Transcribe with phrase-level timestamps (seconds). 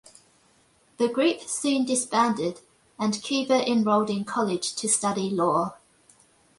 [0.97, 2.61] The group soon disbanded
[2.97, 5.75] and Cuba enrolled in college to study law.